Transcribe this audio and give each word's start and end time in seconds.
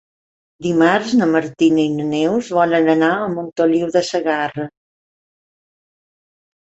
Dimarts 0.67 1.11
na 1.19 1.27
Martina 1.33 1.83
i 1.89 1.91
na 1.99 2.07
Neus 2.13 2.49
volen 2.59 2.89
anar 2.95 3.11
a 3.17 3.29
Montoliu 3.37 3.93
de 3.99 4.05
Segarra. 4.09 4.67